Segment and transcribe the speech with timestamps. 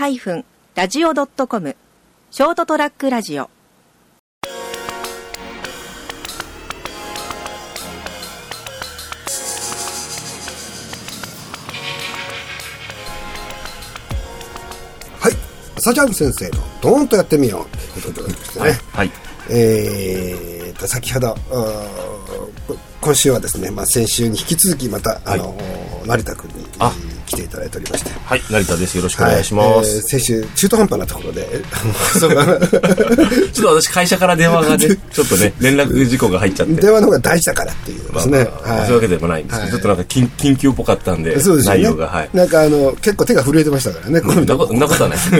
[0.00, 1.76] ST-radio.com
[2.30, 3.50] ショートトラックラジオ
[15.18, 15.32] はい。
[15.82, 18.64] サジャン先生のドーンとやってみようということでですね。
[18.64, 18.74] はい。
[18.92, 19.10] はい。
[19.50, 21.36] えーと、先ほど、
[23.02, 25.54] 今週はですね、まあ、先週に引き続きまた、あの、
[26.06, 26.94] 成田君にあ
[27.30, 28.10] 来ていただいておりまして。
[28.10, 28.40] はい。
[28.50, 28.96] 成田です。
[28.96, 30.02] よろしくお願いしまはいえーす。
[30.02, 31.46] 先週、中途半端なところで、
[32.18, 36.74] そうかちょっと私、会社から電話がね、ちょっとね、連絡事項が入っちゃって。
[36.74, 38.44] 電話の方が大事だからっていうですね。
[38.44, 41.80] まあまあはいそういうわけでもないんですけど、はいちょっとなんか緊緊急っぽかったんで、そうですよね。
[41.82, 42.30] 内容が、はい。
[42.34, 45.18] なんかあの、結構手が震えてましたからね、こそんなこと、はない。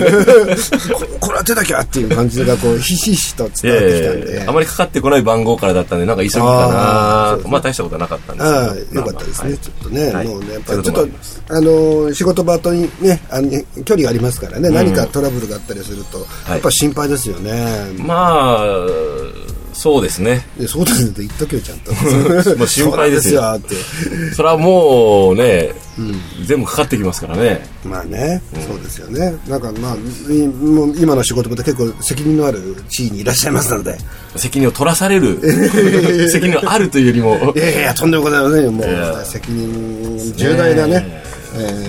[0.92, 4.36] ここれは手だけはっていう感じが、こう、ひしひしとい伝わってきたんで。
[4.36, 9.00] やあまりかかってこない番号からだったんで、なんか急ぎかなまあ大したことはなかったんですけど。
[9.00, 11.60] ああ、よかったですね、まあまあちょっとね、はいもうね、やっぱりちょっとあります、あ
[12.06, 13.50] の、仕事場とにね、あの
[13.84, 17.92] 距離がありますからね、何かトラブルがあったりすると、やっぱ心配ですよね。
[17.98, 20.44] まあ、そうですね。
[20.58, 21.92] でそうですねと言っとけよ、ちゃんと。
[22.58, 23.74] もう心配ですよって。
[24.34, 25.72] それはもうね、
[26.44, 27.66] 全部かかってきますからね。
[27.84, 29.34] まあね、そうですよね。
[29.48, 33.96] なんかまあ、いもう今の仕事場で結構責任のある地位にいらっしゃいますので、
[34.36, 35.40] 責任を取らされる。
[36.30, 41.06] 責任があるというよりもい、やいやとんでもございませんよ、もう、責任重大なね。
[41.08, 41.39] えー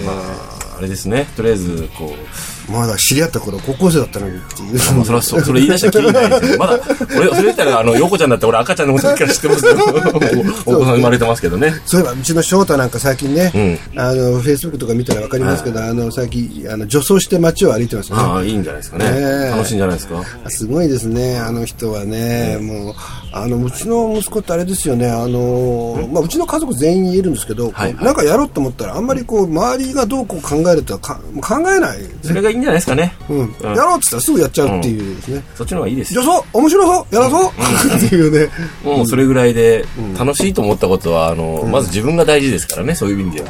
[0.06, 1.28] まあ、あれですね。
[1.36, 4.96] とりあえず、こう、まだ知り合った頃高校生だったのにっていう。
[4.96, 6.58] まあ、それはそ、それ言い出したらきりないですよ。
[6.58, 6.80] まだ、
[7.18, 9.76] 俺、それ言ったら、あの、横ちゃんだって俺赤ちゃんの時から知ってますよ。
[9.82, 11.74] もうお子さん生まれてますけどね。
[11.86, 18.24] そういえばうちの翔太なんか最近ね、あのフェイスブックとか見たらわかりますけど、あの最近あの女装して街を歩いてますよね。
[18.24, 19.50] ああ、いいんじゃないですかね。
[19.52, 20.24] 楽しいんじゃないですか。
[20.48, 22.96] すごいですね、あの人はね、もう
[23.34, 33.14] あのうちの息子ってあれですよね、あのまあ、うちの家族全員言えるんですけど、はいなんかやろうと思ったら、あんまりこう周りがどうこう考えるとはか考えない、それがいいんじゃないですかね。
[33.30, 36.22] うんやろうって言ったらすぐやっちゃうっていうですね、そっちの方がいいですよ。
[36.22, 37.52] 女装、面白そう、やらそう、
[37.98, 38.50] っていうね、
[38.84, 39.86] もうそれぐらいで、
[40.18, 43.48] 楽しいと思ったことは、あの、まず自分が大事ですからね、そういう意味では。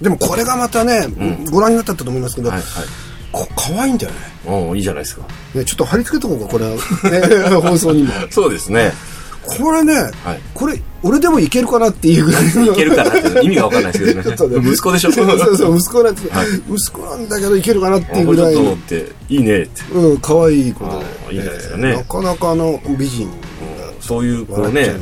[0.00, 1.08] でもこれがまたね、
[1.50, 2.50] ご覧になったと思いますけど。
[3.32, 4.18] こ可愛いんだよね。
[4.44, 5.22] おいいじゃないですか。
[5.54, 8.12] ね、ちょっと貼り付けとこうか、これ、ね、 放送にも。
[8.30, 8.92] そうですね。
[9.46, 12.72] これね、はいこれ、俺でもいけるかなっていうぐらいの。
[12.72, 14.60] いけるかなって意味がわかんないですけどちょっとね。
[14.60, 15.12] ね息子でしょ？
[15.12, 18.72] そうそうそう、 息子なんです、はい息子なんだけどいけるかなっていうこれちょっとぐらいの。
[18.74, 19.82] って、いいねって。
[19.92, 23.34] うん、可愛い子で、いいじゃないですかねなかなかの美人が。
[24.00, 24.94] そういう、こうね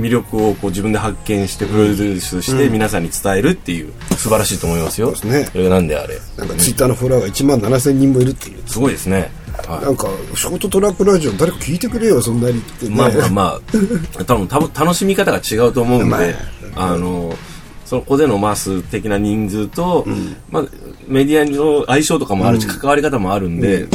[0.00, 5.08] 魅力をこう自分で発見して、プロデュースして、皆さんに伝えるっていう、素晴らしいと思いますよ。
[5.14, 6.18] そうですねそれがなんであれ。
[6.36, 8.62] なんかツイッターのフォロワーが1万7000人もいるっていう。
[8.66, 9.30] すごいですね。
[9.62, 12.88] はなんか、ショートトラックラジオ誰か聞いてくれよ、そんなにって、い。
[12.90, 12.96] ね。
[12.96, 13.60] まあまあまあ、
[14.24, 16.34] 多分、多分楽しみ方が違うと思うんまあで、
[16.76, 17.36] あの、
[17.84, 20.06] そこでのマス的な人数と、
[20.50, 20.64] まあ、
[21.06, 23.86] メディアの相性とかもあるし、関わり方もあるんで、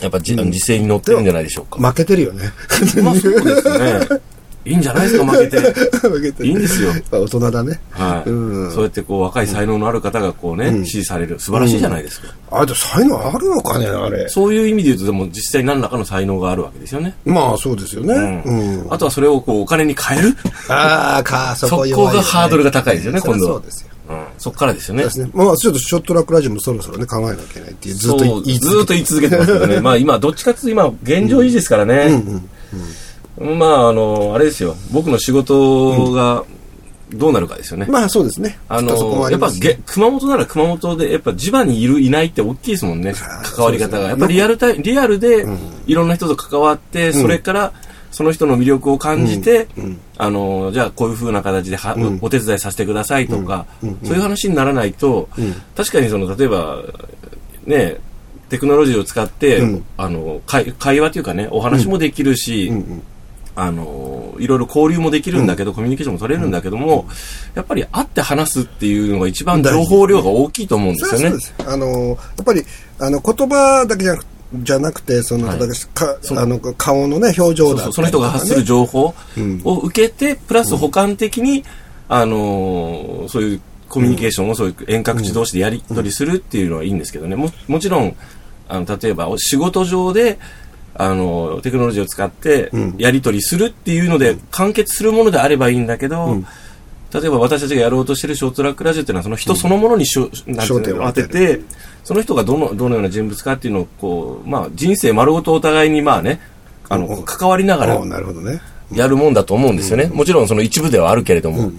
[0.00, 1.78] やっぱじ、実勢に乗ってるんじゃないでしょうか。
[1.86, 2.52] 負けてるよね。
[3.02, 4.20] まあそうですね。
[4.64, 5.58] いいんじゃないですか、負けて。
[6.08, 6.42] 負けて。
[6.42, 6.92] るいいんですよ。
[7.10, 7.80] 大人だね。
[7.90, 8.70] はい、うん。
[8.70, 11.38] そうやってこう若い才能のある方がこうね、支持される。
[11.40, 14.28] 素晴らしいじゃないですか、あれで才能あるのかね、あれ。
[14.28, 18.42] そういう意味で言うとでも実際何らかの才能があるわけですよね、まあ、そうですよね。
[18.44, 18.86] うん。
[18.90, 20.36] あとはそれをこうお金に変える、
[20.68, 22.16] ああ、か、 そそここ弱いよね。
[22.18, 23.88] がハードルが高いですよね今度はそうですよ。
[24.08, 25.04] うん、そっからですよね。
[25.04, 25.30] ね。
[25.32, 29.80] まあ、ちょっとショットラックラジオもそろそろね、考えなきゃいけないっていう、ずっとそう言いずーっと言い続けてますけどね。
[29.80, 32.20] まあ今どっちかっていうと今現状維持ですからね、
[33.38, 34.76] まああのあれですよ。
[34.92, 36.44] 僕の仕事が
[37.14, 38.58] どうなるかですよね、まあ、そうですね。
[38.68, 43.14] あのやっぱげ熊本なら熊本でやっぱ地場にいるいないって大きいですもんね。
[43.42, 44.08] 関わり方が。
[44.08, 45.46] やっぱりリアルタイリアルで
[45.86, 47.72] いろんな人と関わって、それから
[48.10, 49.68] その人の魅力を感じて、
[50.18, 53.66] あのじゃあこういうふうな形では、お手伝いさせてくださいとか、
[54.04, 55.28] そういう話にならないと、
[55.76, 56.82] 確かにその例えば
[57.66, 57.96] ね
[58.48, 59.62] テクノロジーを使って、
[59.96, 62.72] あの会会話というかねお話もできるし、
[63.54, 67.06] あのいろいろ交流もできるんだけど、コミュニケーションも取れるんだけども、
[67.54, 71.28] やっぱり会って話すっていうのが一番情報量が大きいと思うんですよね。
[71.30, 71.44] そうで。
[71.44, 71.54] す。
[71.66, 72.64] あの、やっぱり、
[72.98, 75.58] あの、言葉だけじゃなくじゃなくて、その、はい。
[75.94, 79.14] かあの顔のね、表情だね、その人が発する情報
[79.64, 81.64] を受けて、プラス補完的に、
[82.08, 87.36] あのーそういうコミュニケーションをそういう遠隔地同士でやり取りするっていうのはいいんですけどね。
[87.36, 88.16] ももちろん、
[88.68, 90.38] あの、例えばお仕事上で、
[90.94, 96.42] あの、テクノロジーを使ってやり取りするっていうので完結するものであればいいんだけど、
[97.12, 100.30] 例えば私たちがやろうとしてるショートラックラジオっていうのはその人そのものにしょ、なん。
[100.30, 101.60] ていうの焦点を当て当てて、
[102.04, 106.40] その人がどの、どのような人物かっていうのをこう、まあ人生丸ごとお互いにまあね、
[106.88, 108.60] あの、関わりながらおなるほどね。
[108.92, 110.06] やるもんだと思うんですよね。
[110.06, 111.72] もちろんその一部ではあるけれども、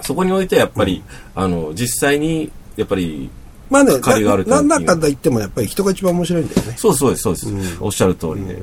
[0.00, 1.02] そこにおいてやっぱり、
[1.34, 3.30] あの、実際に、やっぱり、
[3.68, 6.74] まあね、関わりがあるとななんだかんだ言ってもやっぱり人が一番面白いんだよね。
[6.76, 7.76] そうそうです、そうです。
[7.80, 8.62] おっしゃる通りで。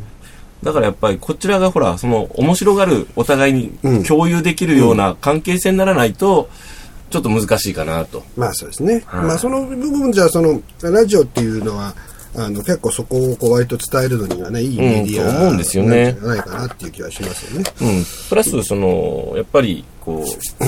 [0.64, 6.50] だからやっぱりこちらがほら、その面白がるお互いに共有できるような関係性にならないと、
[7.10, 8.24] ちょっと難しいかなと。
[8.38, 9.04] まあそうですね。
[9.06, 11.94] はいまあその部分じゃそのラジオっていうのは
[12.36, 17.72] あの結構そこをこう割と伝えるのにはねいいメディアうんと思うんですよねないかなっていう気はしますよね。
[17.82, 18.04] うん。
[18.30, 20.64] プラス、その、やっぱり、こう、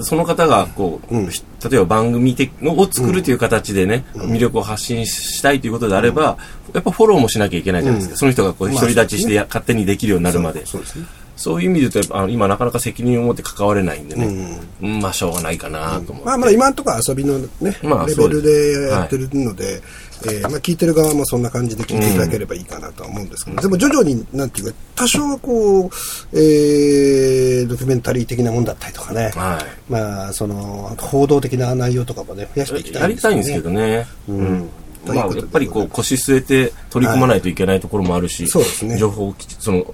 [0.00, 6.38] その方が、こう、ひ例えば番組的のを作るという形でね、魅力を発信したいということであれば、
[6.72, 8.16] やっぱフォローもしなきゃいけないじゃないですか。
[8.16, 10.64] その人がこう、まあ独り立ちしてや勝手にできるようになるまで。
[10.66, 11.06] そうですね。
[11.36, 16.24] そういう意味で言うと、あの今なかなか責任を持って関われないんでね、うんまあしょうがないかなと思って。
[16.24, 17.48] まあまあ今のところ遊びのね、
[17.82, 25.90] まあレベルでやってるので、えーまあ聞いてる側もそんな感じで聞いていただければいいかなとは思うんですけど、でも徐々になんていうか多少はこう、
[26.32, 29.92] えー、ドキュメンタリー的なもんだったりとかね、はい。
[29.92, 33.14] まあその報道的な内容とかもね増やしていきたやいね。
[33.16, 34.06] りたいんですけどね。
[34.28, 34.70] うん。
[35.04, 39.86] まあ、やっぱりこう腰据えて取り組まないといけないところもあるし、そうですね情報をその、はい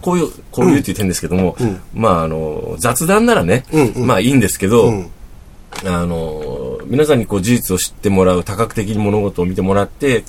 [0.00, 1.56] こういう、こういうっていう点ですけども、
[1.94, 3.64] まあ、あの、雑談ならね、
[3.96, 5.10] まあいいんですけど、うん
[5.84, 10.24] あの、皆さんにこう事実を知ってもらう、多角的に物事を見てもらって、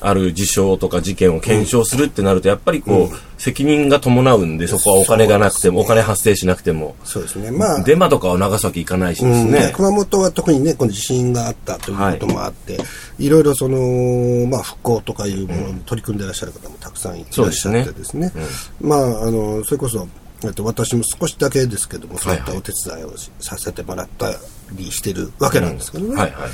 [0.00, 7.50] ある事象とか事件を検証するってなると、やっぱりこう、責任が伴うんで、そこはお金がなくても、お金発生しなくても、そうですね。
[7.50, 9.72] まあ、デマとかを流すわけいかないしですうんね。
[9.74, 12.78] 熊本は特にね、この地震があったということもあって、
[13.18, 18.32] い、ろいろその、まあ、復興とかいうものに取り組んでいらっしゃる方もたくさんいらっしゃってですね、
[18.80, 20.06] まあ、あの、それこそ、
[20.48, 24.30] えっと、私も少しだけですけども、そういったお手伝いをしさせてもらった
[24.72, 26.14] りしてるわけなんですけどね。
[26.14, 26.50] はいはい。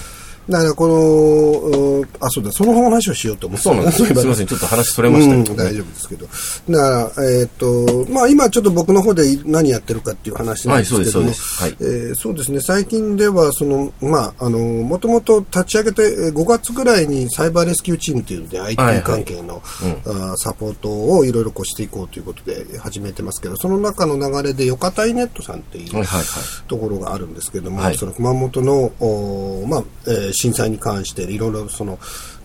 [0.51, 4.05] だから、この、うんあ、そうだ、その話をしようと思ってそうなんです。
[4.05, 6.27] すみません、ちょっと話それましたうん、けど、大丈夫ですけど。
[6.71, 11.85] だから、えっ、と、まあ今ちょっと僕の方で何やってるかっていう話なんですけども、はいそうですそうです。
[12.11, 26.25] えーそうですね、最近では、その、まあ、あの、もともと立ち上げてえー5月ぐらいにサイバーレスキューチームというので、はいは IT い関係の、あーサポートをいろいろこうしていこうということで始めてますけど、その中の流れで、よかたいネットさんっていう、はいはいはい。
[26.69, 27.97] ところがあるんですけども、はい。
[27.97, 31.99] その熊本の、おまあえー震災に関していろいろその、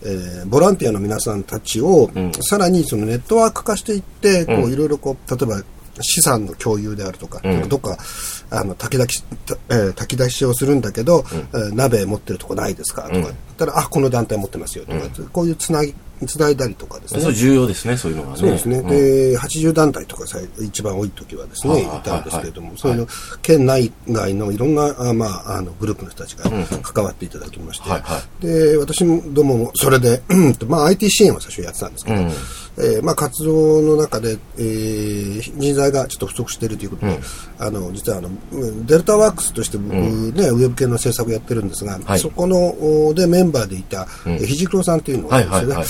[0.03, 2.09] えーボランティアの皆さんたちを、
[2.42, 5.63] さらにそのネットワーク化していって、こういろいろこう例えば
[6.01, 7.97] 資産の共有であるとか、どっか
[8.51, 13.03] あの炊き出し、たえー炊き出しをするんだけど、えー鍋持ってるとこないですか？
[13.03, 15.00] とか言ったら、あこの団体持ってますよとか、
[15.31, 15.94] こういうつなぎ
[16.28, 17.22] つないだりとかですね。
[17.22, 18.38] それ重要ですね、そういうのがね。
[18.38, 18.80] そうですね。
[18.80, 18.88] ん。
[18.88, 23.08] で、80団体とかさ一番多い時はですね、いたんですけれども、はいそういうの、
[23.42, 26.50] 県内外のいろんな、あまあ、あの、グループの人たちが
[26.82, 30.22] 関わっていただきまして、はいはで、私どももそれで、
[30.68, 32.32] まあ、IT 支援を最初やってたんですけど、うん
[32.78, 37.20] えーまあ、活動の中で、えー人材がちょっと不足しているということで、
[37.60, 40.02] あの、実はあの、うんデルタワークスとして僕ね、
[40.50, 42.20] ウェブ系の制作をやってるんですが、はい。
[42.20, 45.58] そこの、おでメンバーでいた、えーひじくろさんっていうのがですよね。
[45.58, 45.88] はいはいはい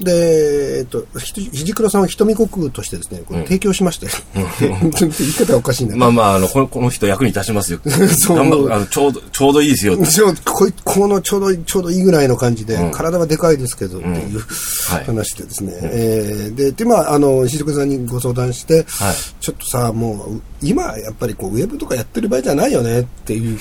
[0.00, 5.96] で、えっと、ひひじくろさんを瞳悟空としてですね、これ提供しまして、 ちょっと言い方はおかしいな。
[5.96, 7.80] まあまあ、あの、このこの人役に立ちますよ。
[8.18, 8.86] そう。
[8.90, 9.96] ちょうど、ちょうどいいですよ。
[9.96, 14.40] ちょこいこのちょうどいい、ちょうどいいぐらいの感じで、体はでかいですけどっていう、
[14.88, 15.04] はい。
[15.04, 15.72] 話でですね。
[15.82, 19.14] えーで、で、まあ、あの、しじくろさんにご相談して、はい。
[19.40, 23.58] ちょっとさ、もう、今やっぱりこう、ウェブとかやってる場合じゃないよねっていう、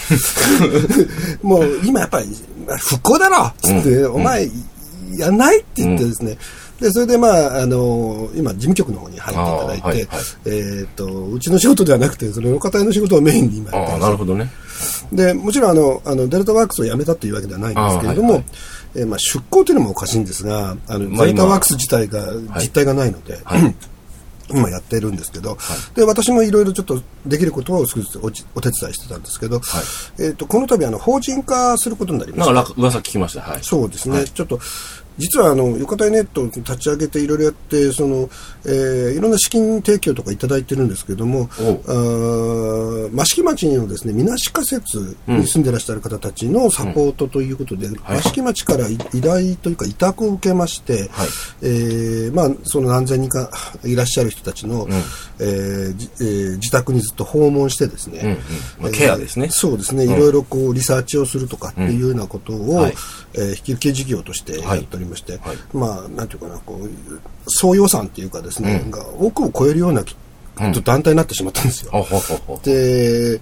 [1.41, 2.27] もう今やっぱり、
[2.79, 4.49] 復興だろっつって、お前、
[5.17, 6.37] やんないって言ってですね、
[6.79, 10.05] で、それでまあ、あの、今、事務局の方に入っていただいて、はいはい
[10.45, 14.49] えっ、と、うちの仕事ではなくて、その、方の仕事をメインに今やってなるほどね。
[15.11, 18.45] で、もちろんあの、あの、デルタワークスを辞めたというわけではないんですけれども、あはいはい
[18.95, 23.75] えーまあ、出向というのもおかしいんですが、あの、まあデルタワークス自体が、実態がないので、はい。
[24.47, 25.57] 今やってるんですけど、
[25.95, 29.59] で、私もいろいろちょっとできることを少しずつおちお手伝いしてたんですけど、
[30.19, 32.53] えっ、と、この度あの、法人化することになりました。
[32.53, 33.41] なんか噂聞きました。
[33.41, 33.63] はい。
[33.63, 34.59] そうですね、ちょっと、
[35.17, 38.29] 実はあの、よかたいネットを立ち上げていろいろやって、その、
[38.65, 48.17] えーいろんな資金提供とかいただいてるんですけども、あー益城町のですね、みなし仮設に住んでらっしゃる方たちのサポートということで、はい。
[48.19, 51.27] 益城町からい依頼というか委託を受けまして、はい。
[51.61, 53.49] えーまあ、その何千人か
[53.83, 54.87] いらっしゃる人たちの、
[55.39, 58.37] えーじえー自宅にずっと訪問してですね、うんうん。
[58.83, 59.45] まあケアですね。
[59.45, 62.95] えーそうですね、いろいろこうリサーチをするとかっていうようなことを、はい。
[63.33, 66.89] えー引き受け事業としてやっておりまして、はいまあ、なんていうかな、こう、
[67.47, 70.03] 総予算っていうかですね、が億を超えるような
[70.83, 71.91] 団体になってしまったんですよ。
[71.91, 72.59] ほほほほ。
[72.63, 73.39] で、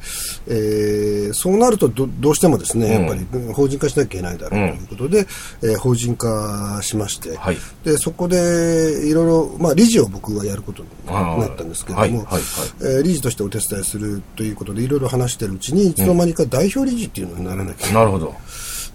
[0.48, 5.26] えーそうなるとどどうしてもですね、うんやっぱり法人化しなきゃいけないだろうということで、
[5.64, 12.42] えー法人化しまして、はいでそこでいろいろ、まあ、理事を僕がやることになったんですけれども、はいはいはい
[12.82, 18.36] えー理事としてお手伝いするということでいろいろ話してるうちにいつの間にか代表理事っていうのにならなきゃいけないなるほど。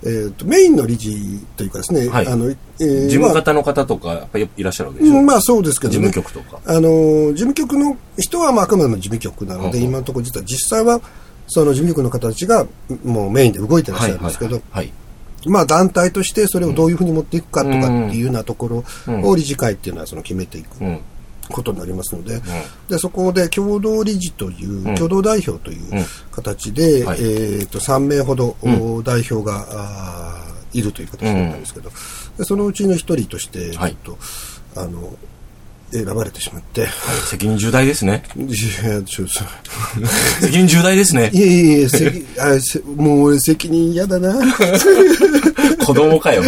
[0.05, 1.17] えー、とメインの理事
[1.57, 2.27] というかですね、はい。
[2.27, 6.61] あのえー事務まあ方の方とか、やっぱりいらっしゃるわけでしょ、うんまあそうですけど、ね、事務局とか。
[6.67, 11.01] あの事務局の人はまああくまでも事務局なので、うん今のところ実は実際は
[11.49, 12.67] その事務局の方たちが
[13.05, 14.93] もうメインで動いてらっしゃるんですけど、はい。
[15.47, 19.25] まあ団体としてそれをどういうふうに持っていくかとかっていうようなところうん。
[19.25, 20.81] を理事会っていうのはその決めていく。
[20.81, 21.01] うん。
[21.49, 22.41] ことになりますので、
[22.89, 24.95] でそこで共同理事という、うん。
[24.95, 27.19] 共同代表という形で、はい。
[27.21, 31.91] えー、と3名ほど、お代表がいるという形だったんですけど、
[32.39, 33.97] でそのうちの一人として、はい。
[34.05, 34.17] ちょっ
[34.75, 35.17] とあの
[35.91, 36.87] 選ばれてしまって、
[37.31, 38.23] 責任重大ですね。
[38.37, 39.27] いやちょ
[40.41, 41.31] 責任重大ですね。
[41.35, 41.41] い。
[41.41, 44.35] やいやいや責あせもう俺責任嫌だな。
[45.85, 46.43] 子供かよ。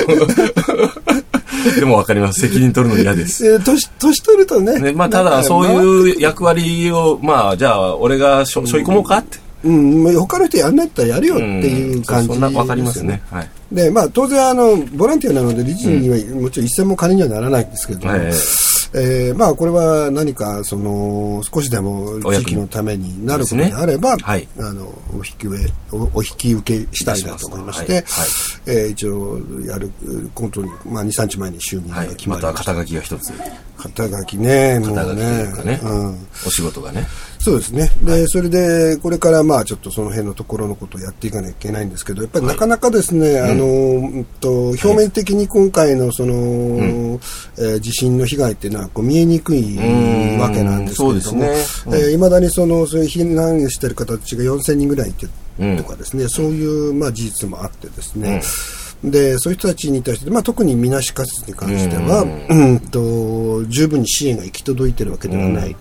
[1.74, 2.40] でもわかります。
[2.40, 3.46] 責任取るの嫌です。
[3.46, 4.78] えー年年取るとね。
[4.80, 9.38] ね、まあ、ただ、そういう役割を、まあ、じゃあ、俺がしょ、しょい込もうかって。
[9.64, 13.22] うん、まあ他の人やんないったらやるよっていう感じそそんなわかりますね。
[13.30, 13.50] はい。
[13.72, 18.32] で、まあ、当然、あの、ボランティアなので、理事には、もちろん一銭も金にはならないんですけれども、ええ
[18.92, 28.04] えーまあ、これは何か、その、少しでも地域のためになることであれば、ですねはいあの、お引き受け、おお引き受けしたいなと思いまして、はい
[28.66, 29.92] えー一応、やる、
[30.34, 32.08] 本当に、まあ、2、3日前に就任がはい。
[32.16, 32.72] 決ままたりました。
[32.72, 33.32] 肩書きが一つ。
[33.76, 35.80] 肩書きね、もう肩書きというねかね。
[35.84, 36.26] うん。
[36.46, 37.06] お仕事がね。
[37.42, 37.90] そうですね。
[38.02, 49.76] で、それで、これからまあちょっとその辺のところのことをやっていかなきゃいけないんですけど、やっぱりなかなかですね、あの、うんと、表面的に今回のその、えー地震の被害っていうのはこう見えにくい
[50.38, 51.94] わけなんですけれども、そうですね。
[51.96, 51.98] うん。
[51.98, 55.26] えー未だにその、そういう避難してる方たちが4000人ぐらいいて、
[55.58, 55.76] うん。
[55.78, 58.42] とかですね、そういうまあ事実もあってですね、
[59.02, 65.76] で、そういう人たちに対して、まあ、特にみなし仮設に関しては、うん、と十分に支援が行き届いてるわけではない、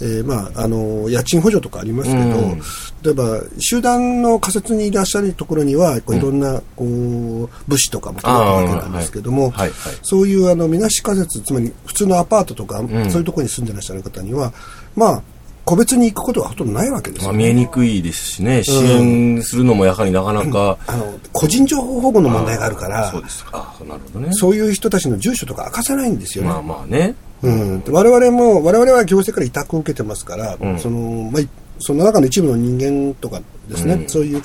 [0.00, 2.60] えーまあ、あの家賃補助とかありますけど、うん。
[3.02, 9.70] 例えば集団の仮設にいらっしゃるところにはこういろんなこう物資とかも届くわけなんですけども、はい
[10.02, 14.52] そういうあのみなし仮設つまり普通のアパートとか、そういうところに住んでらっしゃる方には
[14.94, 15.22] まあ
[15.66, 23.74] 個別に行くことはほとんどないわけですまあ、よ、見えにくいですしね、支援するのもやはりなかなか、あの個人情報保護の問題があるからそうですか。
[23.80, 24.32] あなるほどね。
[24.32, 26.50] そういう人たちの住所とか明かせないんですよね。
[26.50, 27.16] まあまあね。
[27.42, 34.36] うん、で我々も我々は行政から委託を受けてますから、うんそのまあ、いその中の一部の人間とかですね、うんそういう、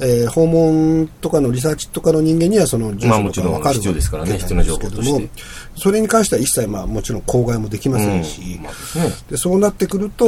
[0.00, 9.10] えー訪問とかのリサーチとかの人間にはその住まあ所もちろんとか分かる必要ですからねわけなんですけども必要な情報とそれに関しては一切、まあ、もちろん口外もできませんし、うんまあね。
[9.30, 10.26] でそうなってくると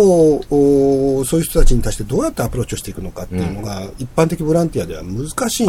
[0.50, 5.68] おそういう人たちに対してどうやってアプローチをしていくのかっていうのが、一般的ボランティアでは難しい。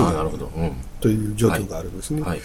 [1.00, 2.22] という状況があるんですね。
[2.22, 2.42] はい。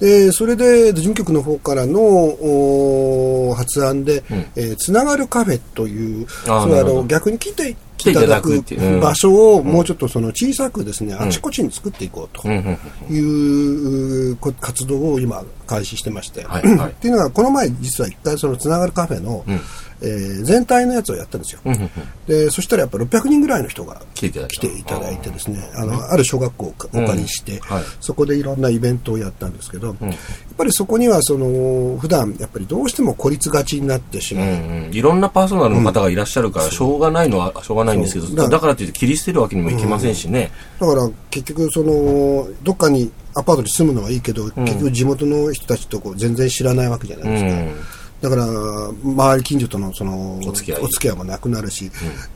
[0.00, 4.36] でそれで事務局の方からのお発案で、うん。
[4.56, 8.62] えーつながるカフェというあーそうあの逆に来ていただく
[9.00, 12.56] 場所をもうちょっとその小さくですね、あちこちに作っていこうとうん。
[12.56, 12.78] うん。
[13.08, 14.13] うん。
[14.34, 16.90] いうこ活動を今開始してまして、はいはい。
[16.92, 19.60] っていうのがこの前実は一回そのつながるカフェの、うん。
[20.02, 21.90] えー全体のやつをやったんですよ、うんうんうん。
[22.26, 27.84] でそしたらやっぱ600人ぐらいの人が来ていただいてですねあのある小学校をお借りして、うんはい。
[28.00, 29.96] そこでいろんなイベントをやったんですけど、ん。
[30.04, 30.16] やっ
[30.58, 40.50] ぱりそこにはその普段やっぱりどうしても孤立がちになってしまう、うんうん、いろんなパーソナルの方がいらっしゃるから、しょうがないのはしょうがないんですけど、だからといって切り捨てるわけにもいきませんしね。
[40.80, 51.14] だから結局そのどっかにアパートに住むのはいいけど、結局地元の人たちとこう全然知らないわけじゃないですか、うんだから周り近所とのそのお付き合い。
[51.14, 51.90] もなくなるし、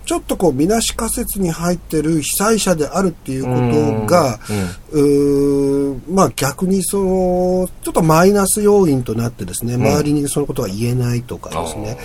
[0.04, 4.38] ちょっとこうみなし仮設に入ってる被災者であるっていうことが、
[4.90, 11.97] うーまあ逆にそのちょっとマイナス要因となってですね、周りにそのことが言えないとかですね、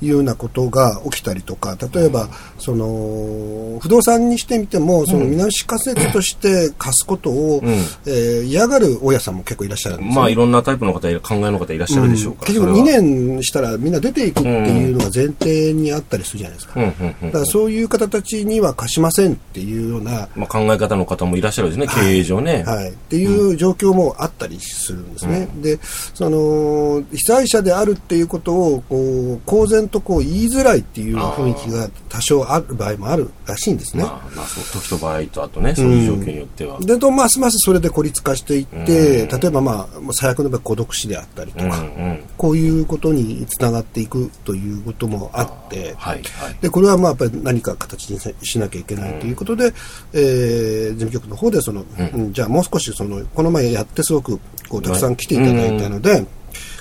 [0.00, 7.68] いうようなことが起きたりとか例えば、その不動産にしてみてもそのみなし仮設として貸すことを、ん。
[8.06, 12.46] えー嫌がる大家さんも結構いらっしゃるんですよ、まあいろんなタイプの方、考えの方いらっしゃるでしょうから。
[12.48, 16.80] 結局2そしたらみんな出ていくっていうのが前提にあったりするじゃないですか。
[16.80, 22.64] うんうんうんだからそういう方たちには貸しませんっていうような、まあ、考え方の方もいらっしゃるですね、経営上ね。
[22.64, 25.48] はい、っていう状況もあったりするんですね。
[25.60, 34.04] で、その、被災者であるっていうことを、こう、公然とこう言いづらいっていう雰囲気が多少ある場合もあるらしいんですね。
[34.04, 36.78] まあ、まあ、そう時と場合と、あとね、そういう状況によっては。
[36.80, 46.54] でとますますそれで孤立化していって、例えば、まあ、最悪の場合孤独死であったりとか、うんうんこういうことにつながっていくということもあって、はい、はい。
[46.60, 49.72] でこれはまあやっぱり何か形にししなきゃいけないということで、
[50.12, 54.38] えー事務局の方でその、うんじゃあもう少しそのこの前やってすごく
[54.68, 56.22] こうたくさん来ていただいたので、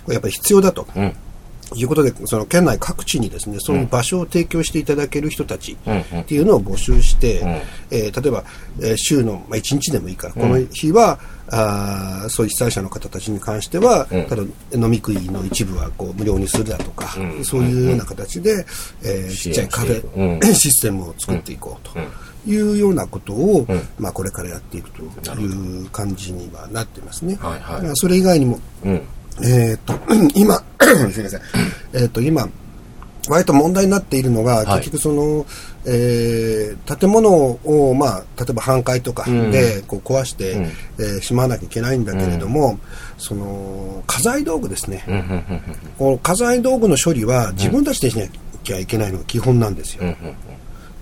[0.04, 0.88] これやっぱり必要だと。
[0.96, 1.14] うん。
[1.75, 7.42] いうことで、その県内各地にですね、そういう場所を提供していただける人たちっていうのを募集して、
[7.92, 8.44] えー例えば、
[8.82, 18.66] えー週の、まあ、1日でもいいから、この日は、あーそういう被災者の方たちに関しては、ただ飲み食いの一部はこう無料にするだとか、そういうような形で、
[19.04, 21.98] えーちっちゃいカフェ、う システムを作っていこうと。
[22.48, 23.68] いうようなことを、
[24.00, 25.06] まあ、これからやっていくとい
[25.84, 27.38] う感じにはなってますね。
[27.40, 27.82] はいはい。
[27.84, 29.01] まあそれ以外にも、うん。
[29.44, 29.94] えっ、と、
[30.36, 30.56] 今、
[31.12, 31.42] すみません。
[31.94, 32.48] えっ、と、今、
[33.30, 35.46] 割と問題になっているのが、はい結局その、
[35.86, 42.80] えー建物を、まあ、例えば半壊とかで、こう壊して、うんえーしまわなきゃいけないんだけれども、
[43.18, 45.04] その、家財道具ですね。
[45.08, 45.46] うんうんうん
[45.98, 48.26] この家財道具の処理は自分たちでしな
[48.64, 50.04] きゃいけないのが基本なんですよ。
[50.04, 50.16] うんうん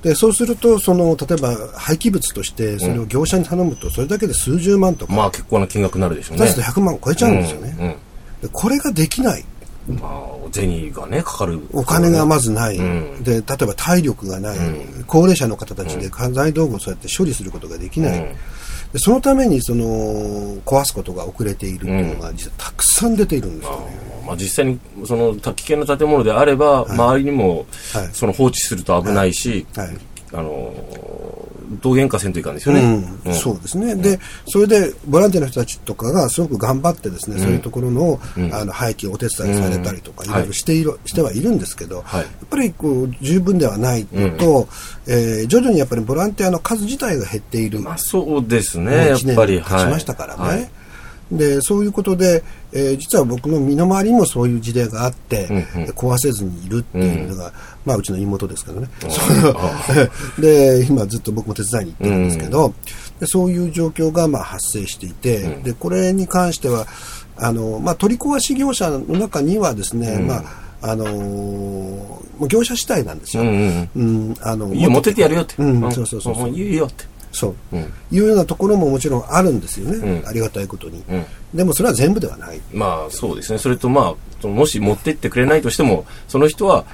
[0.01, 6.45] で、そうすると、その、例えば廃棄物として、それを業者に頼むと、それだけで数十万とか、まあ結構な金額になるでしょうね。
[6.45, 7.98] 出すと100万超えちゃうんですよね。
[8.48, 9.46] これができない。
[9.89, 9.96] うん。
[9.98, 11.60] まあ、銭がね、かかる。
[11.74, 13.24] お金がまずない、うん。
[13.24, 14.58] で例えば体力がない、
[15.08, 18.34] 高齢者の方たちで家財道具をそうやって処理することができない、うん。
[18.93, 19.86] でそのためにその
[20.65, 24.10] 壊すことが遅れているっていうのが実はたくさん出ているんですよね。
[24.25, 29.98] まあ実際にそのた危険な建物であれば、周りにもはいその放置すると危ないし、はい。
[30.34, 30.74] あの
[31.81, 32.81] 同源化せんといかんですよね。
[33.25, 33.33] うん。
[33.33, 38.19] そうですね、でそれでボランティアの人たちとかがすごく頑張ってですね、そういうところの,、
[38.51, 40.31] あの廃棄をお手伝いされたりとか、うん。
[40.31, 42.21] いろいろしている、してはいるんですけど、はい。
[42.21, 44.67] やっぱりこう十分ではないのと、
[45.07, 47.79] えー徐々にやっぱりボランティアの数自体が減っている。
[47.79, 49.55] まあそうですね、やっ1ぱり。
[49.55, 50.71] 年経ちましたからね。
[51.31, 52.43] はいでそういうことで、
[52.74, 55.89] えー実は僕の身の回りにもそういう事例があって、うんうん。
[55.91, 57.53] 壊せずにいるっていうのが、
[57.86, 59.09] まあ、うちの妹ですけどね、そ
[59.50, 60.41] う。
[60.41, 62.74] で今ずっと僕も手伝いに行ってるんですけど、
[63.19, 66.88] でそういう状況がまあ発生していて、でこれに関しては
[67.38, 70.43] あの、まあ、取り壊し業者の中にはですね、ま
[70.82, 73.43] ああのー業者主体なんですよ。
[73.43, 74.36] うんうんうん。
[74.41, 75.56] あのいいよ、持ってってやるよって。
[75.58, 77.06] うんそうそうそうもういいよって。
[77.31, 77.93] そう、うん。
[78.11, 80.27] いうようなところももちろんあるんですよね、うん。
[80.27, 81.25] ありがたいことに、うん。
[81.53, 82.61] でもそれは全部ではない。
[82.73, 83.59] まあそうですね。
[83.59, 86.85] それとまあ、もし持ってってくれないとしても、その人は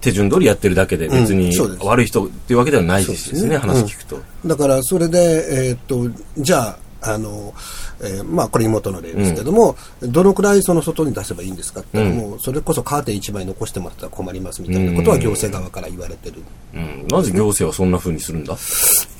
[0.00, 3.56] 手順通りやってるだけで別に悪い人っていうわけではないですね、ね。
[3.56, 4.20] 話聞くと。
[4.44, 7.54] だからそれで、えーっとじゃああの、
[8.02, 12.16] えーまあこれ妹の例ですけども、どのくらいその外に出せばいいんですかってうん。
[12.16, 16.42] もうそれこそカーテン1枚残してもらったら困りますみたいなことは行政側から言われてる、
[16.74, 17.06] うん。
[17.08, 18.56] なぜ行政はそんな風にするんだ？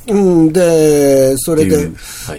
[0.07, 1.90] うん、でそれで、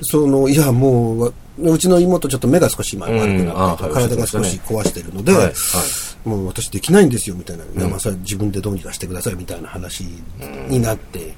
[0.04, 5.54] そのいやもうわうちの妹ちょっと目が少し今悪くなって、はい体が少し壊してるので、はいはい。
[6.28, 10.06] もう私できないんですよみたいな、まあそれは自分でどうにかしてくださいみたいな話
[10.67, 11.34] になって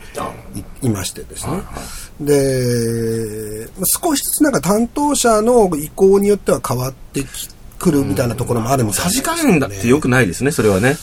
[0.82, 1.62] い,、いましてですね、
[2.22, 9.38] でまあ少しずつなんか担当者の意向によっては変わってきくるみたいなところもあるみたいさじですね。
[9.38, 10.98] 加減だってよくないですね、それはね。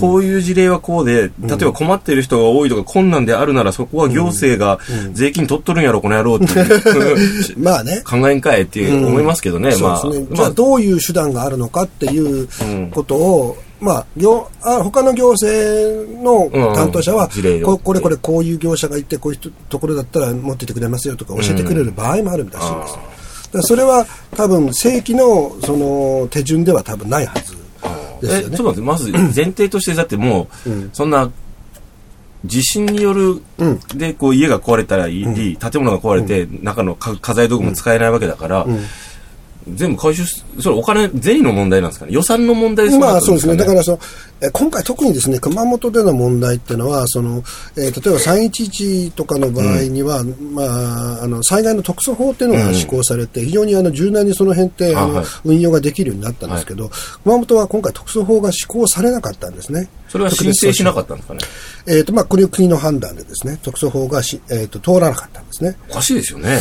[0.00, 4.78] こういう事例はこうで、例えば困っている人が多いとか困難であるならそこは行政が
[5.12, 6.46] 税金取っとるんやろ、この野郎って
[7.56, 8.02] まあね。
[8.04, 10.08] 考えんかいって思いますけどね、まあ。
[10.08, 10.26] ね。
[10.30, 10.46] じまあ。
[10.46, 12.48] ゃあどういう手段があるのかっていう
[12.90, 17.28] ことを、まあ、業あ他の行政の担当者は、
[17.64, 22.80] ここれこれこういう業者がいてこういうところだったら持っててくれますよとか教えてくれる場合もあるらしいん。
[22.80, 23.68] です。
[23.68, 27.61] それは多分正規のその手順では多分ないはず
[28.22, 28.56] ですえ、よね。
[28.56, 28.82] ちょっと。
[28.82, 31.30] 待って、まず前提として、だってもう、そんな、
[32.44, 33.80] 地震による、うん。
[33.94, 38.66] で、こう家が壊れたらいい、建物が壊れて、中のか家財道具も使えないわけだから、
[39.68, 42.12] 全部回収す、それお金、銭の問題なんですかね？
[42.12, 43.56] 予算の問題でまあそうですね。
[43.56, 43.98] だからら、その、
[44.40, 47.42] え今回特にですね、熊本での問題っていうのは、その、
[47.76, 50.62] えー例えば311とかの場合には、ま
[51.20, 55.26] あ、あの、災害の特措法っていうのが施行されて、非常にあの、柔軟にその辺って、あの、あはい。
[55.44, 56.90] 運用ができるようになったんですけど、
[57.22, 59.88] 熊本は今回特措法が施行されなかったんですね。
[60.08, 61.40] それは申請しなかったんですかね？
[61.86, 65.76] えっ、と、まあ、これは国の判断でですね、特措法がし、えっ、と、通らなかったんですね。
[65.90, 66.60] おかしいですよね。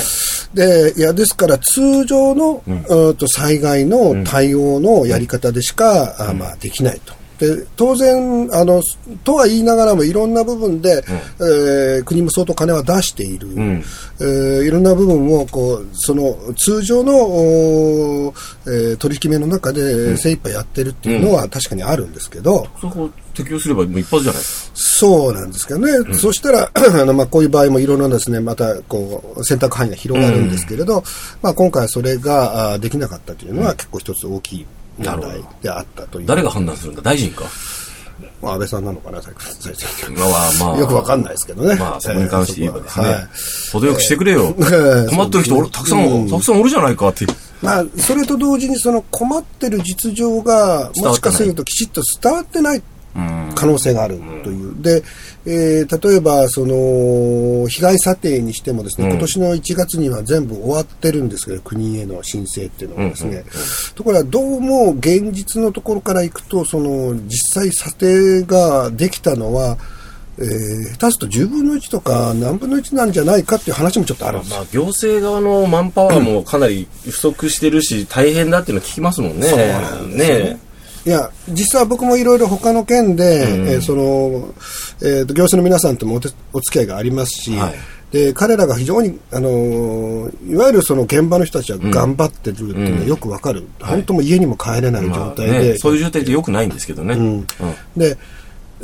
[0.53, 7.13] で、いや、ですから通常の、うーと災害の対応のやり方でしか、あまあ、できないと。
[7.41, 8.83] で当然あの、
[9.23, 11.03] とは言いながらもいろんな部分で、
[11.39, 13.83] えー国も相当金は出している、ん。
[14.19, 18.33] えーいろんな部分をこうその通常の、
[18.67, 24.41] えー取り決めの中で精一杯やってるっていうのは確かにあるんですけど、そこ適用すればもう一発じゃない？
[24.73, 31.03] そうなんですけどね、そしたら あの、まあ、こういう場合もいろいろなですねまたこう選択範囲が広がるんですけれど、
[31.41, 34.65] まあ、今回それがあできなかったというのは結構一つ大きい
[34.97, 37.01] 問題であったという、誰が判断するんだ？
[37.01, 37.43] 大臣か？
[38.39, 40.77] まあ、安倍さんなのかな、最最初まあまあ。
[40.79, 41.75] よくわかんないですけどね。
[41.75, 43.05] まあ、そこに関して言えばですね。
[43.05, 43.27] えーははい
[43.71, 44.53] 程よくしてくれよ。
[44.59, 47.25] えー困ってる人たくさん、たくさんおるじゃないかって。
[47.61, 52.81] まあ、それと同時にその困ってる実情が、もしかするときちっと伝わってない
[53.55, 54.81] 可能性があるという。
[54.81, 55.03] で、
[55.45, 63.43] えー、例えば、その、被害査定にしてもですね、うん、今年の1月には全部終わってるんですけど、国への申請っていうのはですね、
[63.95, 69.77] ところがどうも現実のところからいくと、その、実際査定ができたのは、
[70.37, 79.47] えー、下手すと10分の1とか何分の1なんじゃないかっていう話もちょっとあるんです、まあ、行政側のマンパワーもかなり不足してるし、大変だっていうの聞きますもんね。
[79.47, 80.43] そうなんですね。
[80.51, 80.70] ね
[81.05, 84.53] いや、実は僕もいろいろ他の県で、うん、えー、その、
[85.01, 86.19] えーと、行政の皆さんともおお
[86.61, 87.73] 付き合いがありますし、はい、
[88.11, 97.15] で彼らが非常に、あのー、いわゆるその現場の人たちは頑張ってるっていうのはよくわかる、うん、本当も家にも帰れない状態で、まあね、そういう状態ってよくないんですけどね。
[97.15, 97.47] うん、
[97.97, 98.17] で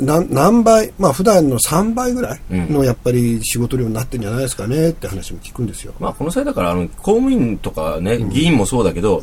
[0.00, 5.92] 何倍、まあ普段の3倍ぐらいのやっぱり仕事量になってるんじゃないですかねって話も聞くんですよ。
[5.98, 9.20] まあこの際だからあの公務員とかね、議員もそうだけど、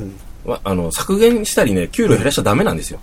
[0.64, 3.00] あの削減したりね給料減らしちゃダメなんですよ。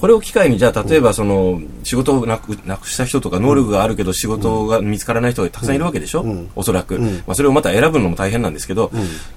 [0.00, 8.90] これを機会にじゃあ例えばその仕事をなくなくした人とか能力があるけど仕事が見つからない人がたくさんいるわけでしょ、うん、おそらく、うん、まあ、それをまた選ぶのも大変なんですけど、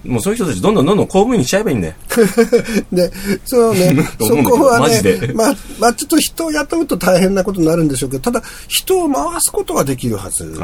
[0.06, 1.94] うん、もうそういう人たちどんどんどんどん公務員にしちゃえばいいんだよ。
[2.92, 3.12] で
[3.46, 3.96] そうね。
[4.20, 10.60] そこはねまあ、まあちょっと人を雇うと大変なことになるんでしょうけどただ人を回すことができるはず。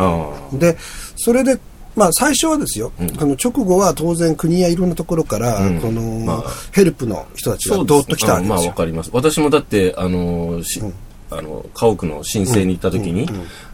[0.54, 0.78] で
[1.18, 1.60] それで
[1.96, 8.56] まあ、最初はですよ、うん、あの直後は当然国やいろんなところから、うん、この、まあ、ヘルプの人たちがどっと来たわけですよ。
[8.56, 9.10] まあ、わかります。
[9.14, 10.94] 私もだって、あの、し、うん、
[11.32, 13.30] あの、家屋の申請に行った時に、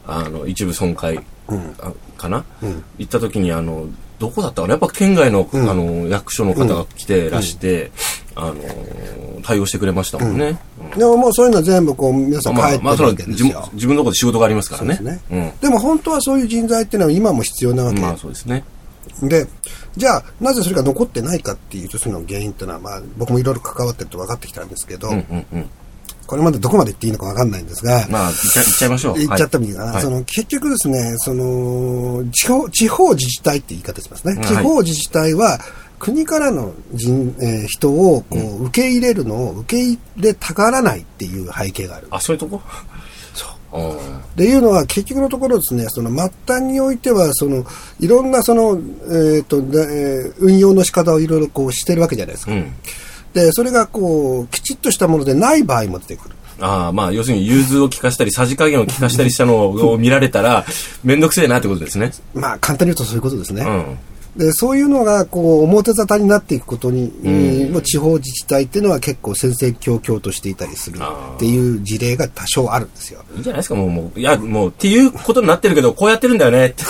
[0.05, 1.21] あの、一部損壊、
[2.17, 2.45] かな、
[2.97, 3.87] 行った時に、あの、
[4.19, 4.73] どこだったかな？
[4.73, 7.91] やっぱ県外の,、あの役所の方が来てらして、
[8.35, 10.59] あの対応してくれましたもんね、
[10.97, 14.99] でももうそういうのは全部こう皆さん帰ってるわけですよ、まあまあ、自分のところで仕事がありますからね。
[15.01, 18.63] ね、うん、でも本当はそういう人材っていうのは今も必要なわけ、まあそうですね。
[19.23, 19.47] で
[19.97, 25.69] じゃあなぜそれが残ってないかっていうとその原因っていうのは、まあ、僕もいろいろ関わってると分かってきたんですけど、うんうんうん。
[26.31, 29.17] これまでどこまで言っていいのか分かんないんですが、まあ、言っちゃいましょう。
[29.17, 29.91] 言っちゃってもいいかな。
[29.91, 34.41] はい、その結局ですね、その地方、地方自治体って言い方しますね。
[34.45, 35.59] 地方自治体は、
[36.01, 42.07] 国からの人、えー、人をこう受け入れるのを受け入れたがらないっていう背景がある。
[42.09, 42.59] あ、そういうとこ？
[43.35, 43.95] そう。
[43.97, 47.65] っていうのは結局のところですね、その末端においては、その
[47.99, 52.51] いろんなその、えっ、ー、と、えー、運用の仕方をいろいろこうしてるわけじゃないですか。
[52.51, 52.73] うん、
[53.33, 56.35] で、それがこう、きちっとしたものでない場合も出てくる。
[56.61, 60.65] ああ、まあ、要するに融通を利かしたり、さじ加減を利かしたりしたのを見られたら、
[61.03, 62.11] めんどくせえなってことですね。
[62.33, 63.61] まあ、簡単に言うとそういうことですね。
[63.61, 63.97] うん
[64.35, 67.09] でそういうのがこう表沙汰になっていくことに、
[67.73, 73.23] うん、地方自治体っていうのは結構戦々恐々としていたりするっていう事例が多少あるんですよ。
[73.33, 76.67] いいんじゃないですか、もう、もういや、もうっていうことになってるけど、こうやってるんだよね。
[76.67, 76.83] って、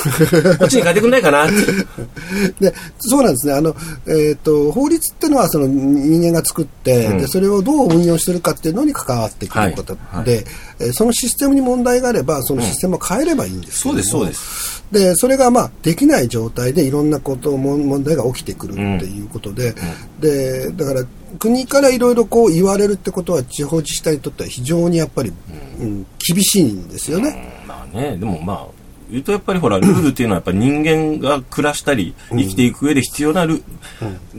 [0.59, 1.47] こっちに変えてくんないかな。
[2.61, 3.53] でそうなんですね。
[3.53, 3.75] あの、
[4.05, 10.27] えーと、法律っていうのはその人間が作って、うん、でそれをどう運用してるかっていうのに関わってくることで、はい。
[10.27, 10.45] はい、
[10.93, 14.83] そのシステムに問題があれば、そのシステムを変えればいいんですけど、うん、そうです、そうです。
[14.91, 21.05] でそれがまあできない状態でいろんなこと問題が起きてくるっていうことで、うん、でだから
[21.39, 25.31] 国からいろいろこう言われるってことは地方自治体にとっては非常にやっぱり、
[25.79, 27.63] うん、厳しいんですよね。
[27.65, 28.67] まあねでもまあ
[29.09, 33.61] 言うとやっぱりほらルールっていうのはやっぱり人間が暮らしたり生きていく上で必要なル、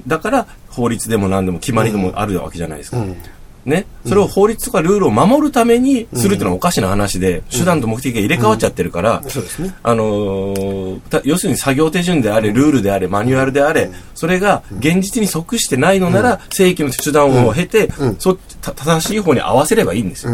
[0.06, 3.04] だから法律でも何でも決まりでもあるわけじゃないですか。
[3.64, 9.22] ね、それを法律とかルールを守るためにするっていうのはおかしな話で、手段と目的が入れ替わっちゃってるから、
[9.82, 20.32] あの要するに作業手順であれ、ルールであれ、マニュアルであれ、それが現実に即してないのなら、正規の手段を経て、そ正しい方に合わせればいいんですよ。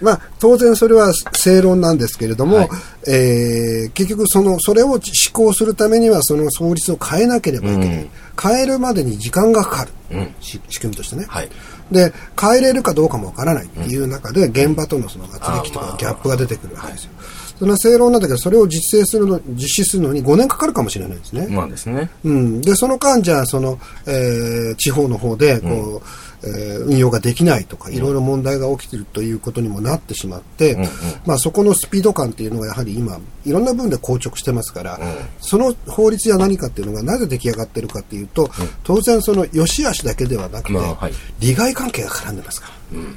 [0.00, 2.68] まあ、当然それは正論なんですけれども、はい、
[3.08, 7.88] えー、結局その、それを施行するためには、その法律を変えなければいけない。
[7.88, 9.90] うん、変えるまでに時間がかかる。
[10.10, 11.24] うん、仕組みとしてね。
[11.28, 11.48] はい
[11.90, 17.12] で変えれるかどうかもわからないっていう中で、現場とのその圧力とかギャップが出てくるわけですよ。
[17.58, 21.46] その正論なんだけど、それを実践するの、実施するのに5年かかるかもしれないですね。
[21.48, 22.10] まあですね。
[22.24, 22.60] うん。
[22.60, 26.00] で、その間、じゃあ、その、えー、地方の方で、こう、うん。
[26.44, 30.88] えー、運用ができないとかいろいろ問題が起きているということにもなってしまって、うんうん、
[31.24, 35.02] まあ、そこのスピード感っていうのがやはり今いろんな部分で硬直してますから、うん、
[35.40, 38.50] その法律や何かっていうのがなぜ出来上がっているかっていうと、うん、
[38.84, 42.98] 当然その良し悪しだけではなくて、まあはい、利害関係が絡んでますから。
[42.98, 43.16] うん。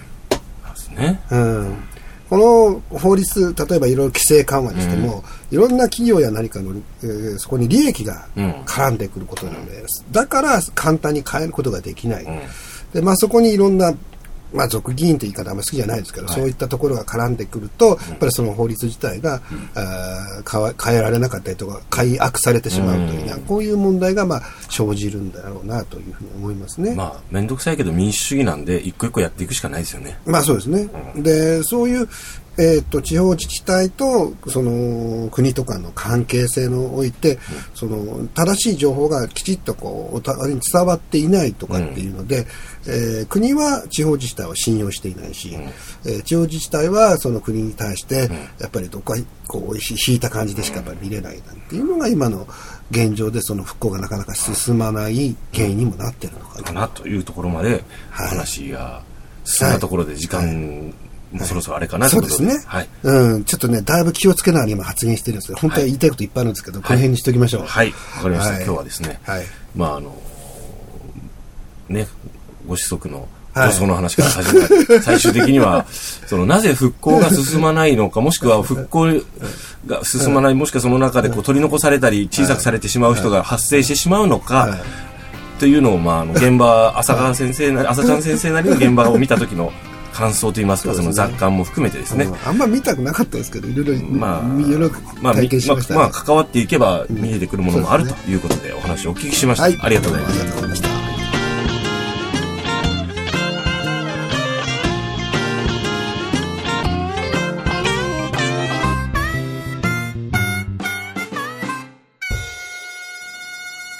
[0.99, 1.19] ね。
[1.31, 1.83] うん、
[2.29, 8.27] この法律例えばいろいろ規制緩和にしても、いろんな企業や何かの、えー、そこに利益が
[8.65, 12.27] 絡んでくることなので、だから簡単に変えることができない。
[12.93, 13.93] で、まあ、そこにいろんな
[14.53, 26.95] まあ、俗議員という言い方あんまり好きじゃないですけど、はい、そういったところが絡んでくると、やっぱりその法律自体が、うん、あ変えられなかったりとか、改悪されてしまうという、うん、こういう問題が、まあ、生じるんだろうなというふうに思いますね。
[26.95, 30.19] まあ、面倒くさいけど民主主義なんで、一個一個やっていくしかないですよね。
[30.25, 30.89] まあ、そうですね。
[31.15, 32.07] うん、で、そういう、
[32.57, 37.39] えーと、地方自治体とその国とかの関係性において、うん、
[37.73, 42.45] その正しい情報がきちっとこうお互いに伝わっていないとかっていうので、うん、
[42.87, 52.47] えー、国は地方自治体を信用していないし、うん、えー、地方自治体はその国に対して、やっぱりどこかこう引いた感じでしかやっぱり見れないなんていうのが今の
[52.91, 56.63] 現状でその復興がなかなか進まない原因にもなってるのかな。
[56.63, 59.01] かなというところまで話が
[59.45, 62.63] 進んだところで時間、はいはいもうそろそろあれかなそうですね。
[62.65, 62.89] はい。
[63.03, 63.43] うん。
[63.43, 67.65] ちょっとね、だいぶ気をつけながら今発言してるんですけど、本当は言いたいこといっぱいあるんですけど、この辺にしておきましょう。
[67.65, 67.91] はい。
[68.15, 68.55] わ、かりました。
[68.55, 69.45] 今日はですね、はい。
[69.75, 70.15] まあ、あの、
[71.87, 72.07] ね、
[72.67, 75.85] ご子息の女装の話から始めた、 最終的には、
[76.27, 79.07] その、なぜ復興が進まないのか、もしくは復興
[79.85, 84.77] が進まない、もしくはその中でこう取り残されたり、小さくされてしまう人が発生してしまうのか、
[85.59, 89.71] というのを、まあ、あの現場、浅川先生なり、浅ちゃん先生なりの現場を見た時の
[90.13, 92.27] 感想といいますか、その雑感も含めてですね。
[92.45, 94.89] あんま見たくなかったですけど、いろいろ、まあ、いろいろ
[95.33, 99.63] 体験しました、ね、まあ、まあ、関わっていけば見えてくるものもあるということで、お話をお聞きしました。
[99.63, 100.41] はい、ありがとうございました。
[100.41, 100.89] ありがとうございました。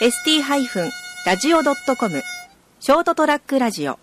[0.02, 2.22] st-radio.com
[2.80, 4.00] ショートトラックラジオ